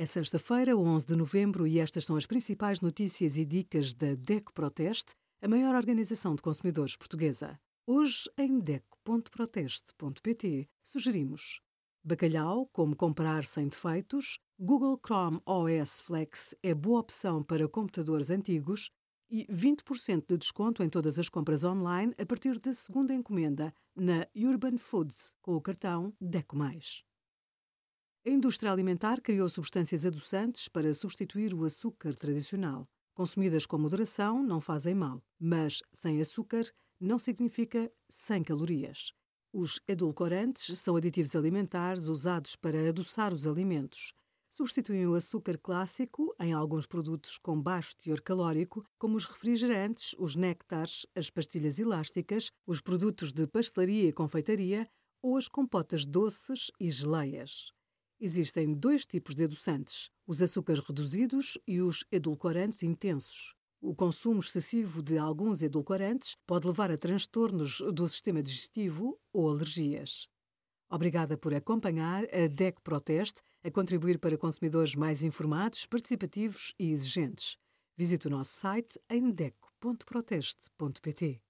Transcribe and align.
É 0.00 0.06
sexta-feira, 0.06 0.76
11 0.76 1.04
de 1.04 1.16
novembro, 1.16 1.66
e 1.66 1.80
estas 1.80 2.04
são 2.04 2.14
as 2.14 2.24
principais 2.24 2.80
notícias 2.80 3.36
e 3.36 3.44
dicas 3.44 3.92
da 3.92 4.14
DECO 4.14 4.54
Proteste, 4.54 5.16
a 5.42 5.48
maior 5.48 5.74
organização 5.74 6.36
de 6.36 6.42
consumidores 6.42 6.94
portuguesa. 6.94 7.58
Hoje, 7.84 8.30
em 8.38 8.60
DECO.proteste.pt, 8.60 10.68
sugerimos 10.84 11.60
bacalhau, 12.04 12.68
como 12.72 12.94
comprar 12.94 13.44
sem 13.44 13.66
defeitos, 13.66 14.38
Google 14.56 15.00
Chrome 15.04 15.40
OS 15.44 15.98
Flex 15.98 16.54
é 16.62 16.72
boa 16.72 17.00
opção 17.00 17.42
para 17.42 17.68
computadores 17.68 18.30
antigos 18.30 18.92
e 19.28 19.46
20% 19.46 20.26
de 20.28 20.38
desconto 20.38 20.84
em 20.84 20.88
todas 20.88 21.18
as 21.18 21.28
compras 21.28 21.64
online 21.64 22.14
a 22.16 22.24
partir 22.24 22.60
da 22.60 22.72
segunda 22.72 23.12
encomenda 23.12 23.74
na 23.96 24.28
Urban 24.36 24.78
Foods 24.78 25.34
com 25.42 25.56
o 25.56 25.60
cartão 25.60 26.14
DECO+. 26.20 26.56
A 28.28 28.30
indústria 28.30 28.70
alimentar 28.70 29.22
criou 29.22 29.48
substâncias 29.48 30.04
adoçantes 30.04 30.68
para 30.68 30.92
substituir 30.92 31.54
o 31.54 31.64
açúcar 31.64 32.14
tradicional. 32.14 32.86
Consumidas 33.14 33.64
com 33.64 33.78
moderação, 33.78 34.42
não 34.42 34.60
fazem 34.60 34.94
mal, 34.94 35.24
mas 35.40 35.82
sem 35.94 36.20
açúcar 36.20 36.70
não 37.00 37.18
significa 37.18 37.90
sem 38.06 38.42
calorias. 38.42 39.14
Os 39.50 39.80
edulcorantes 39.88 40.78
são 40.78 40.94
aditivos 40.94 41.34
alimentares 41.34 42.06
usados 42.06 42.54
para 42.54 42.90
adoçar 42.90 43.32
os 43.32 43.46
alimentos. 43.46 44.12
Substituem 44.50 45.06
o 45.06 45.14
açúcar 45.14 45.56
clássico 45.56 46.36
em 46.38 46.52
alguns 46.52 46.86
produtos 46.86 47.38
com 47.38 47.58
baixo 47.58 47.96
teor 47.96 48.20
calórico, 48.20 48.84
como 48.98 49.16
os 49.16 49.24
refrigerantes, 49.24 50.14
os 50.18 50.36
néctares, 50.36 51.06
as 51.14 51.30
pastilhas 51.30 51.78
elásticas, 51.78 52.50
os 52.66 52.82
produtos 52.82 53.32
de 53.32 53.46
pastelaria 53.46 54.06
e 54.06 54.12
confeitaria 54.12 54.86
ou 55.22 55.38
as 55.38 55.48
compotas 55.48 56.04
doces 56.04 56.70
e 56.78 56.90
geleias. 56.90 57.72
Existem 58.20 58.74
dois 58.74 59.06
tipos 59.06 59.36
de 59.36 59.44
adoçantes: 59.44 60.10
os 60.26 60.42
açúcares 60.42 60.84
reduzidos 60.84 61.56
e 61.66 61.80
os 61.80 62.04
edulcorantes 62.10 62.82
intensos. 62.82 63.54
O 63.80 63.94
consumo 63.94 64.40
excessivo 64.40 65.00
de 65.00 65.16
alguns 65.16 65.62
edulcorantes 65.62 66.34
pode 66.44 66.66
levar 66.66 66.90
a 66.90 66.98
transtornos 66.98 67.80
do 67.94 68.08
sistema 68.08 68.42
digestivo 68.42 69.16
ou 69.32 69.48
alergias. 69.48 70.26
Obrigada 70.90 71.38
por 71.38 71.54
acompanhar 71.54 72.24
a 72.24 72.48
DEC 72.48 72.80
Proteste 72.82 73.40
a 73.62 73.70
contribuir 73.70 74.18
para 74.18 74.36
consumidores 74.36 74.96
mais 74.96 75.22
informados, 75.22 75.86
participativos 75.86 76.74
e 76.78 76.90
exigentes. 76.90 77.56
Visite 77.96 78.26
o 78.26 78.30
nosso 78.30 78.58
site 78.58 79.00
em 79.08 79.30
deco.proteste.pt. 79.30 81.40